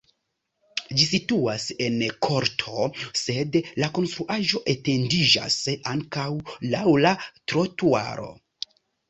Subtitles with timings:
[0.99, 2.85] Ĝi situas en korto,
[3.23, 5.59] sed la konstruaĵo etendiĝas
[5.93, 6.27] ankaŭ
[6.73, 8.29] laŭ la trotuaro.